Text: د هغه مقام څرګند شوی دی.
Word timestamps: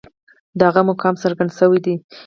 د 0.57 0.59
هغه 0.69 0.81
مقام 0.89 1.13
څرګند 1.23 1.51
شوی 1.59 1.79
دی. 1.85 1.95